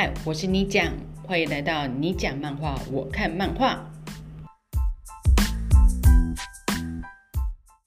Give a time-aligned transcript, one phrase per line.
[0.00, 0.92] 嗨，我是你讲，
[1.26, 3.84] 欢迎来到你讲漫画，我看漫画。